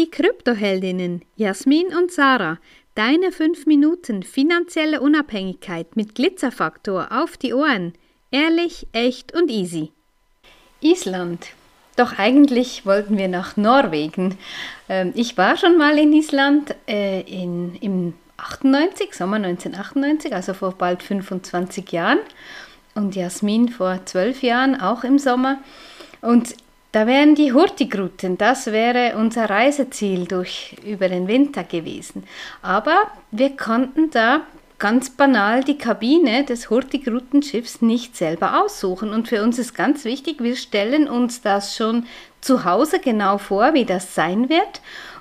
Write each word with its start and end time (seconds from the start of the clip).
Die 0.00 0.10
Kryptoheldinnen 0.10 1.20
Jasmin 1.36 1.88
und 1.88 2.10
Sarah, 2.10 2.56
deine 2.94 3.32
5 3.32 3.66
Minuten 3.66 4.22
finanzielle 4.22 5.02
Unabhängigkeit 5.02 5.94
mit 5.94 6.14
Glitzerfaktor 6.14 7.08
auf 7.10 7.36
die 7.36 7.52
Ohren. 7.52 7.92
Ehrlich, 8.30 8.86
echt 8.92 9.34
und 9.34 9.50
easy. 9.50 9.92
Island. 10.80 11.48
Doch 11.96 12.18
eigentlich 12.18 12.86
wollten 12.86 13.18
wir 13.18 13.28
nach 13.28 13.58
Norwegen. 13.58 14.38
Ähm, 14.88 15.12
ich 15.14 15.36
war 15.36 15.58
schon 15.58 15.76
mal 15.76 15.98
in 15.98 16.14
Island 16.14 16.74
äh, 16.88 17.20
in, 17.20 17.74
im 17.82 18.14
98, 18.38 19.12
Sommer 19.12 19.36
1998, 19.36 20.34
also 20.34 20.54
vor 20.54 20.72
bald 20.78 21.02
25 21.02 21.92
Jahren. 21.92 22.20
Und 22.94 23.16
Jasmin 23.16 23.68
vor 23.68 24.00
12 24.02 24.44
Jahren 24.44 24.80
auch 24.80 25.04
im 25.04 25.18
Sommer. 25.18 25.58
Und 26.22 26.54
da 26.92 27.06
wären 27.06 27.34
die 27.34 27.52
Hurtigruten, 27.52 28.36
das 28.36 28.66
wäre 28.66 29.16
unser 29.16 29.48
Reiseziel 29.48 30.26
durch, 30.26 30.76
über 30.84 31.08
den 31.08 31.28
Winter 31.28 31.62
gewesen. 31.62 32.24
Aber 32.62 32.96
wir 33.30 33.56
konnten 33.56 34.10
da 34.10 34.42
ganz 34.80 35.10
banal 35.10 35.62
die 35.62 35.78
Kabine 35.78 36.44
des 36.44 36.70
Hurtigrutenschiffs 36.70 37.82
nicht 37.82 38.16
selber 38.16 38.64
aussuchen. 38.64 39.10
Und 39.10 39.28
für 39.28 39.42
uns 39.42 39.58
ist 39.58 39.74
ganz 39.74 40.04
wichtig, 40.04 40.42
wir 40.42 40.56
stellen 40.56 41.08
uns 41.08 41.42
das 41.42 41.76
schon 41.76 42.06
zu 42.40 42.64
Hause 42.64 42.98
genau 42.98 43.38
vor, 43.38 43.74
wie 43.74 43.84
das 43.84 44.14
sein 44.14 44.48
wird. 44.48 44.80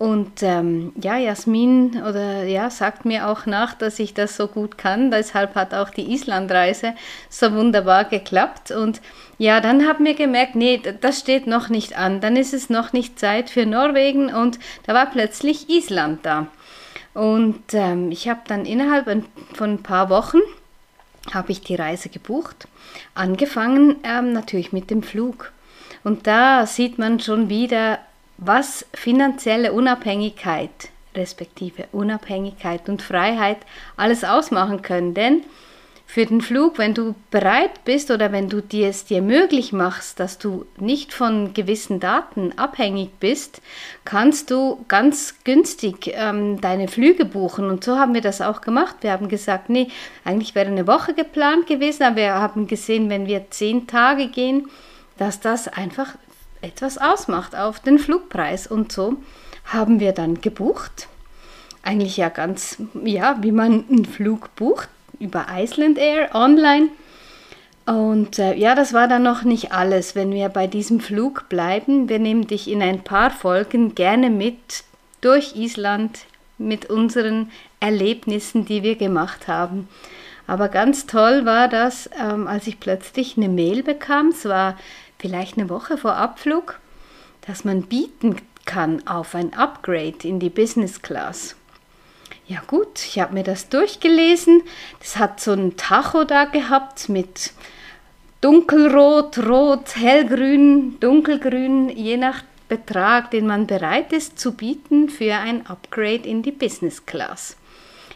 Und 0.00 0.42
ähm, 0.42 0.92
ja, 0.98 1.18
Jasmin 1.18 2.02
oder 2.02 2.44
ja, 2.44 2.70
sagt 2.70 3.04
mir 3.04 3.28
auch 3.28 3.44
nach, 3.44 3.74
dass 3.74 3.98
ich 3.98 4.14
das 4.14 4.34
so 4.34 4.48
gut 4.48 4.78
kann. 4.78 5.10
Deshalb 5.10 5.54
hat 5.54 5.74
auch 5.74 5.90
die 5.90 6.14
Islandreise 6.14 6.94
so 7.28 7.52
wunderbar 7.52 8.06
geklappt. 8.06 8.70
Und 8.70 9.02
ja, 9.36 9.60
dann 9.60 9.86
haben 9.86 10.06
wir 10.06 10.14
gemerkt, 10.14 10.54
nee, 10.54 10.80
das 11.02 11.20
steht 11.20 11.46
noch 11.46 11.68
nicht 11.68 11.98
an. 11.98 12.22
Dann 12.22 12.36
ist 12.36 12.54
es 12.54 12.70
noch 12.70 12.94
nicht 12.94 13.18
Zeit 13.18 13.50
für 13.50 13.66
Norwegen 13.66 14.32
und 14.32 14.58
da 14.86 14.94
war 14.94 15.04
plötzlich 15.04 15.68
Island 15.68 16.20
da. 16.22 16.46
Und 17.12 17.62
ähm, 17.74 18.10
ich 18.10 18.26
habe 18.26 18.40
dann 18.46 18.64
innerhalb 18.64 19.04
von 19.52 19.70
ein 19.70 19.82
paar 19.82 20.08
Wochen 20.08 20.38
habe 21.30 21.52
ich 21.52 21.60
die 21.60 21.74
Reise 21.74 22.08
gebucht. 22.08 22.68
Angefangen 23.14 23.96
ähm, 24.04 24.32
natürlich 24.32 24.72
mit 24.72 24.88
dem 24.88 25.02
Flug. 25.02 25.52
Und 26.04 26.26
da 26.26 26.64
sieht 26.64 26.96
man 26.96 27.20
schon 27.20 27.50
wieder, 27.50 27.98
was 28.40 28.84
finanzielle 28.94 29.72
Unabhängigkeit 29.72 30.90
respektive 31.14 31.86
Unabhängigkeit 31.92 32.88
und 32.88 33.02
Freiheit 33.02 33.58
alles 33.96 34.24
ausmachen 34.24 34.82
können. 34.82 35.14
Denn 35.14 35.42
für 36.06 36.26
den 36.26 36.40
Flug, 36.40 36.78
wenn 36.78 36.92
du 36.92 37.14
bereit 37.30 37.84
bist 37.84 38.10
oder 38.10 38.32
wenn 38.32 38.48
du 38.48 38.60
dir 38.60 38.88
es 38.88 39.04
dir 39.04 39.22
möglich 39.22 39.72
machst, 39.72 40.18
dass 40.18 40.38
du 40.38 40.66
nicht 40.76 41.12
von 41.12 41.54
gewissen 41.54 42.00
Daten 42.00 42.52
abhängig 42.58 43.10
bist, 43.20 43.62
kannst 44.04 44.50
du 44.50 44.84
ganz 44.88 45.36
günstig 45.44 46.12
ähm, 46.14 46.60
deine 46.60 46.88
Flüge 46.88 47.24
buchen. 47.24 47.66
Und 47.66 47.84
so 47.84 47.96
haben 47.96 48.14
wir 48.14 48.22
das 48.22 48.40
auch 48.40 48.60
gemacht. 48.60 48.96
Wir 49.02 49.12
haben 49.12 49.28
gesagt, 49.28 49.70
nee, 49.70 49.86
eigentlich 50.24 50.56
wäre 50.56 50.66
eine 50.66 50.88
Woche 50.88 51.14
geplant 51.14 51.68
gewesen, 51.68 52.02
aber 52.02 52.16
wir 52.16 52.34
haben 52.34 52.66
gesehen, 52.66 53.08
wenn 53.08 53.28
wir 53.28 53.50
zehn 53.50 53.86
Tage 53.86 54.28
gehen, 54.28 54.68
dass 55.16 55.38
das 55.38 55.68
einfach 55.68 56.16
etwas 56.62 56.98
ausmacht 56.98 57.56
auf 57.56 57.80
den 57.80 57.98
Flugpreis. 57.98 58.66
Und 58.66 58.92
so 58.92 59.16
haben 59.64 60.00
wir 60.00 60.12
dann 60.12 60.40
gebucht. 60.40 61.08
Eigentlich 61.82 62.16
ja 62.16 62.28
ganz, 62.28 62.76
ja, 63.04 63.38
wie 63.40 63.52
man 63.52 63.84
einen 63.88 64.04
Flug 64.04 64.54
bucht, 64.56 64.88
über 65.18 65.46
Iceland 65.50 65.98
Air 65.98 66.34
online. 66.34 66.88
Und 67.86 68.38
äh, 68.38 68.54
ja, 68.54 68.74
das 68.74 68.92
war 68.92 69.08
dann 69.08 69.22
noch 69.22 69.42
nicht 69.42 69.72
alles. 69.72 70.14
Wenn 70.14 70.32
wir 70.32 70.48
bei 70.48 70.66
diesem 70.66 71.00
Flug 71.00 71.48
bleiben, 71.48 72.08
wir 72.08 72.18
nehmen 72.18 72.46
dich 72.46 72.68
in 72.68 72.82
ein 72.82 73.02
paar 73.02 73.30
Folgen 73.30 73.94
gerne 73.94 74.30
mit 74.30 74.84
durch 75.20 75.56
Island 75.56 76.20
mit 76.58 76.90
unseren 76.90 77.50
Erlebnissen, 77.80 78.66
die 78.66 78.82
wir 78.82 78.96
gemacht 78.96 79.48
haben. 79.48 79.88
Aber 80.46 80.68
ganz 80.68 81.06
toll 81.06 81.46
war 81.46 81.68
das, 81.68 82.10
ähm, 82.20 82.46
als 82.46 82.66
ich 82.66 82.80
plötzlich 82.80 83.36
eine 83.36 83.48
Mail 83.48 83.82
bekam. 83.82 84.28
Es 84.28 84.44
war 84.44 84.76
vielleicht 85.20 85.58
eine 85.58 85.68
Woche 85.68 85.98
vor 85.98 86.14
Abflug, 86.14 86.80
dass 87.46 87.64
man 87.64 87.82
bieten 87.82 88.36
kann 88.64 89.06
auf 89.06 89.34
ein 89.34 89.54
Upgrade 89.54 90.18
in 90.24 90.40
die 90.40 90.50
Business 90.50 91.02
Class. 91.02 91.56
Ja 92.46 92.62
gut, 92.66 93.04
ich 93.04 93.20
habe 93.20 93.34
mir 93.34 93.44
das 93.44 93.68
durchgelesen. 93.68 94.62
Das 94.98 95.18
hat 95.18 95.40
so 95.40 95.52
ein 95.52 95.76
Tacho 95.76 96.24
da 96.24 96.46
gehabt 96.46 97.08
mit 97.08 97.52
dunkelrot, 98.40 99.38
rot, 99.38 99.96
hellgrün, 99.96 100.98
dunkelgrün, 100.98 101.90
je 101.90 102.16
nach 102.16 102.42
Betrag, 102.68 103.30
den 103.30 103.46
man 103.46 103.66
bereit 103.66 104.12
ist 104.12 104.38
zu 104.38 104.52
bieten 104.52 105.08
für 105.08 105.34
ein 105.34 105.66
Upgrade 105.66 106.28
in 106.28 106.42
die 106.42 106.52
Business 106.52 107.04
Class. 107.04 107.56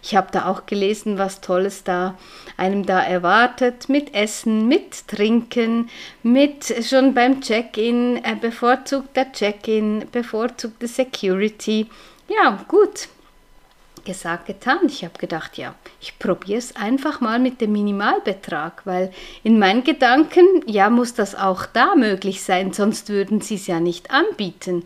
Ich 0.06 0.14
habe 0.14 0.28
da 0.30 0.44
auch 0.44 0.66
gelesen, 0.66 1.16
was 1.16 1.40
Tolles 1.40 1.82
da 1.82 2.18
einem 2.58 2.84
da 2.84 3.02
erwartet, 3.02 3.88
mit 3.88 4.12
Essen, 4.14 4.68
mit 4.68 5.08
Trinken, 5.08 5.88
mit 6.22 6.66
schon 6.86 7.14
beim 7.14 7.40
Check-in, 7.40 8.22
äh, 8.22 8.36
bevorzugter 8.38 9.32
Check-in, 9.32 10.04
bevorzugte 10.12 10.88
Security. 10.88 11.86
Ja, 12.28 12.62
gut. 12.68 13.08
Gesagt, 14.04 14.46
getan. 14.46 14.80
Ich 14.86 15.02
habe 15.02 15.18
gedacht, 15.18 15.56
ja, 15.56 15.74
ich 16.00 16.18
probiere 16.18 16.58
es 16.58 16.76
einfach 16.76 17.20
mal 17.20 17.38
mit 17.38 17.60
dem 17.60 17.72
Minimalbetrag, 17.72 18.82
weil 18.84 19.10
in 19.42 19.58
meinen 19.58 19.82
Gedanken, 19.82 20.44
ja, 20.66 20.90
muss 20.90 21.14
das 21.14 21.34
auch 21.34 21.64
da 21.66 21.94
möglich 21.94 22.42
sein, 22.42 22.72
sonst 22.72 23.08
würden 23.08 23.40
sie 23.40 23.54
es 23.54 23.66
ja 23.66 23.80
nicht 23.80 24.10
anbieten. 24.10 24.84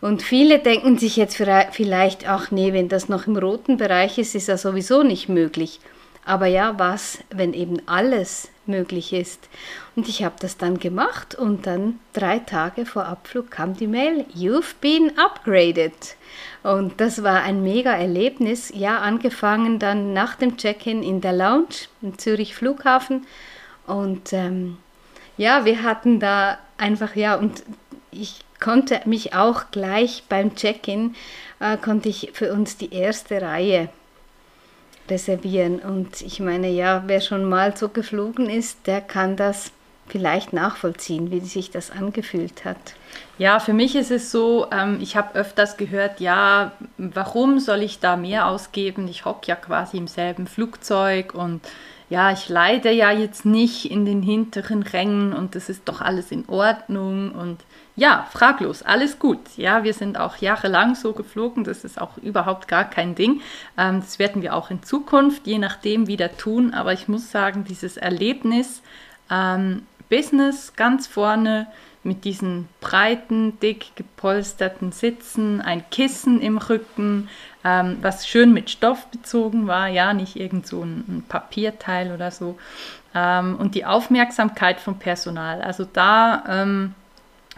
Und 0.00 0.22
viele 0.22 0.58
denken 0.58 0.98
sich 0.98 1.16
jetzt 1.16 1.36
vielleicht, 1.36 2.28
ach 2.28 2.50
nee, 2.50 2.72
wenn 2.72 2.88
das 2.88 3.08
noch 3.08 3.26
im 3.26 3.36
roten 3.36 3.76
Bereich 3.76 4.18
ist, 4.18 4.34
ist 4.34 4.48
ja 4.48 4.56
sowieso 4.56 5.02
nicht 5.02 5.28
möglich. 5.28 5.80
Aber 6.24 6.46
ja, 6.46 6.74
was, 6.76 7.18
wenn 7.30 7.54
eben 7.54 7.80
alles 7.86 8.48
möglich 8.68 9.12
ist? 9.12 9.48
Und 9.94 10.08
ich 10.08 10.24
habe 10.24 10.36
das 10.40 10.56
dann 10.56 10.78
gemacht 10.78 11.34
und 11.34 11.66
dann 11.66 11.98
drei 12.12 12.38
Tage 12.38 12.86
vor 12.86 13.06
Abflug 13.06 13.50
kam 13.50 13.74
die 13.74 13.86
Mail, 13.86 14.24
You've 14.36 14.74
been 14.80 15.12
upgraded. 15.18 16.16
Und 16.62 17.00
das 17.00 17.22
war 17.22 17.42
ein 17.42 17.62
mega 17.62 17.92
Erlebnis. 17.92 18.72
Ja, 18.74 18.98
angefangen 18.98 19.78
dann 19.78 20.12
nach 20.12 20.34
dem 20.34 20.56
Check-in 20.56 21.02
in 21.02 21.20
der 21.20 21.32
Lounge 21.32 21.88
im 22.02 22.18
Zürich 22.18 22.54
Flughafen. 22.54 23.26
Und 23.86 24.32
ähm, 24.32 24.78
ja, 25.36 25.64
wir 25.64 25.82
hatten 25.82 26.18
da 26.18 26.58
einfach, 26.76 27.14
ja, 27.14 27.36
und 27.36 27.62
ich 28.10 28.40
konnte 28.60 29.00
mich 29.04 29.34
auch 29.34 29.70
gleich 29.70 30.24
beim 30.28 30.54
Check-in, 30.54 31.14
äh, 31.60 31.76
konnte 31.76 32.08
ich 32.08 32.30
für 32.32 32.52
uns 32.52 32.76
die 32.76 32.92
erste 32.92 33.42
Reihe 33.42 33.88
reservieren. 35.10 35.80
Und 35.80 36.20
ich 36.20 36.40
meine, 36.40 36.68
ja, 36.68 37.04
wer 37.06 37.20
schon 37.20 37.44
mal 37.44 37.76
so 37.76 37.88
geflogen 37.88 38.48
ist, 38.48 38.86
der 38.86 39.00
kann 39.00 39.36
das 39.36 39.72
vielleicht 40.08 40.52
nachvollziehen, 40.52 41.30
wie 41.30 41.40
sich 41.40 41.70
das 41.70 41.90
angefühlt 41.90 42.64
hat. 42.64 42.94
Ja, 43.38 43.58
für 43.58 43.72
mich 43.72 43.96
ist 43.96 44.10
es 44.10 44.30
so, 44.30 44.66
ähm, 44.70 44.98
ich 45.00 45.16
habe 45.16 45.34
öfters 45.34 45.76
gehört, 45.76 46.20
ja, 46.20 46.72
warum 46.96 47.58
soll 47.58 47.82
ich 47.82 47.98
da 47.98 48.16
mehr 48.16 48.46
ausgeben? 48.46 49.08
Ich 49.08 49.24
hocke 49.24 49.46
ja 49.46 49.56
quasi 49.56 49.96
im 49.96 50.06
selben 50.06 50.46
Flugzeug 50.46 51.34
und 51.34 51.60
ja, 52.08 52.30
ich 52.30 52.48
leide 52.48 52.90
ja 52.92 53.10
jetzt 53.10 53.44
nicht 53.44 53.90
in 53.90 54.04
den 54.04 54.22
hinteren 54.22 54.82
Rängen 54.82 55.32
und 55.32 55.54
das 55.54 55.68
ist 55.68 55.88
doch 55.88 56.00
alles 56.00 56.30
in 56.30 56.48
Ordnung 56.48 57.32
und 57.32 57.58
ja, 57.96 58.28
fraglos, 58.30 58.82
alles 58.82 59.18
gut. 59.18 59.40
Ja, 59.56 59.82
wir 59.82 59.94
sind 59.94 60.18
auch 60.18 60.36
jahrelang 60.36 60.94
so 60.94 61.14
geflogen, 61.14 61.64
das 61.64 61.82
ist 61.82 62.00
auch 62.00 62.18
überhaupt 62.18 62.68
gar 62.68 62.84
kein 62.84 63.14
Ding. 63.14 63.40
Ähm, 63.78 64.00
das 64.00 64.18
werden 64.18 64.42
wir 64.42 64.54
auch 64.54 64.70
in 64.70 64.82
Zukunft, 64.82 65.46
je 65.46 65.58
nachdem, 65.58 66.06
wieder 66.06 66.36
tun. 66.36 66.74
Aber 66.74 66.92
ich 66.92 67.08
muss 67.08 67.30
sagen, 67.30 67.64
dieses 67.64 67.96
Erlebnis, 67.96 68.82
ähm, 69.30 69.86
Business 70.10 70.74
ganz 70.76 71.06
vorne 71.06 71.66
mit 72.06 72.24
diesen 72.24 72.68
breiten, 72.80 73.58
dick 73.60 73.94
gepolsterten 73.96 74.92
Sitzen, 74.92 75.60
ein 75.60 75.84
Kissen 75.90 76.40
im 76.40 76.58
Rücken, 76.58 77.28
ähm, 77.64 77.98
was 78.00 78.26
schön 78.26 78.52
mit 78.52 78.70
Stoff 78.70 79.06
bezogen 79.08 79.66
war, 79.66 79.88
ja, 79.88 80.14
nicht 80.14 80.36
irgend 80.36 80.66
so 80.66 80.82
ein, 80.82 81.04
ein 81.08 81.24
Papierteil 81.28 82.12
oder 82.12 82.30
so. 82.30 82.58
Ähm, 83.14 83.56
und 83.56 83.74
die 83.74 83.84
Aufmerksamkeit 83.84 84.80
vom 84.80 84.98
Personal. 84.98 85.62
Also 85.62 85.84
da 85.84 86.44
ähm, 86.48 86.94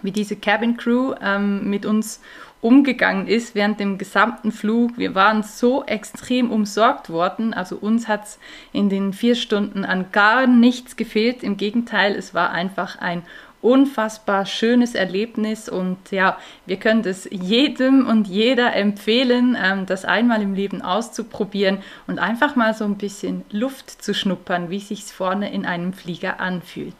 wie 0.02 0.12
diese 0.12 0.36
Cabin 0.36 0.76
Crew 0.76 1.14
ähm, 1.20 1.68
mit 1.68 1.84
uns 1.84 2.20
umgegangen 2.60 3.28
ist 3.28 3.54
während 3.54 3.78
dem 3.78 3.98
gesamten 3.98 4.50
Flug. 4.50 4.98
Wir 4.98 5.14
waren 5.14 5.42
so 5.44 5.84
extrem 5.84 6.50
umsorgt 6.50 7.08
worden. 7.08 7.54
Also 7.54 7.76
uns 7.76 8.08
hat 8.08 8.24
es 8.24 8.38
in 8.72 8.88
den 8.88 9.12
vier 9.12 9.36
Stunden 9.36 9.84
an 9.84 10.06
gar 10.10 10.46
nichts 10.46 10.96
gefehlt. 10.96 11.42
Im 11.44 11.56
Gegenteil, 11.56 12.16
es 12.16 12.34
war 12.34 12.50
einfach 12.50 12.98
ein 12.98 13.22
unfassbar 13.60 14.46
schönes 14.46 14.94
Erlebnis 14.94 15.68
und 15.68 16.10
ja, 16.10 16.38
wir 16.66 16.76
können 16.76 17.02
das 17.02 17.28
jedem 17.30 18.06
und 18.06 18.28
jeder 18.28 18.74
empfehlen, 18.74 19.56
ähm, 19.60 19.86
das 19.86 20.04
einmal 20.04 20.42
im 20.42 20.54
Leben 20.54 20.82
auszuprobieren 20.82 21.78
und 22.06 22.18
einfach 22.18 22.56
mal 22.56 22.74
so 22.74 22.84
ein 22.84 22.98
bisschen 22.98 23.44
Luft 23.50 23.90
zu 24.02 24.14
schnuppern, 24.14 24.70
wie 24.70 24.80
sich 24.80 25.04
vorne 25.04 25.52
in 25.52 25.66
einem 25.66 25.92
Flieger 25.92 26.40
anfühlt. 26.40 26.94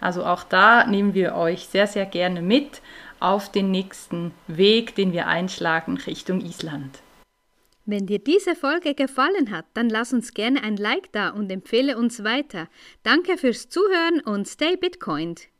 Also 0.00 0.24
auch 0.24 0.44
da 0.44 0.86
nehmen 0.86 1.14
wir 1.14 1.34
euch 1.34 1.66
sehr, 1.66 1.86
sehr 1.86 2.06
gerne 2.06 2.42
mit 2.42 2.82
auf 3.20 3.50
den 3.50 3.70
nächsten 3.70 4.32
Weg, 4.48 4.94
den 4.96 5.12
wir 5.12 5.28
einschlagen 5.28 5.96
Richtung 5.96 6.40
Island. 6.40 6.98
Wenn 7.84 8.06
dir 8.06 8.20
diese 8.20 8.54
Folge 8.54 8.94
gefallen 8.94 9.50
hat, 9.50 9.66
dann 9.74 9.88
lass 9.88 10.12
uns 10.12 10.34
gerne 10.34 10.62
ein 10.62 10.76
Like 10.76 11.10
da 11.12 11.30
und 11.30 11.50
empfehle 11.50 11.96
uns 11.96 12.22
weiter. 12.22 12.68
Danke 13.02 13.36
fürs 13.36 13.68
Zuhören 13.68 14.20
und 14.20 14.46
stay 14.46 14.76
Bitcoined. 14.76 15.51